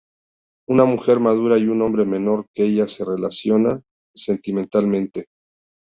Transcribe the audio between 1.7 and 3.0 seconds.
hombre menor que ella